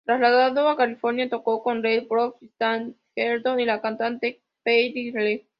[0.03, 5.47] Trasladado a California, tocó con Les Brown, Stan Kenton y la cantante Peggy Lee.